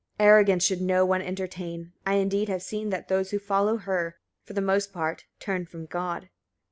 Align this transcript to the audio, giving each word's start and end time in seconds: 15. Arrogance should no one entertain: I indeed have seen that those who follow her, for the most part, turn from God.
15. 0.17 0.27
Arrogance 0.27 0.63
should 0.63 0.81
no 0.81 1.05
one 1.05 1.21
entertain: 1.21 1.93
I 2.07 2.15
indeed 2.15 2.49
have 2.49 2.63
seen 2.63 2.89
that 2.89 3.07
those 3.07 3.29
who 3.29 3.37
follow 3.37 3.77
her, 3.77 4.15
for 4.41 4.53
the 4.53 4.59
most 4.59 4.91
part, 4.91 5.25
turn 5.39 5.67
from 5.67 5.85
God. 5.85 6.29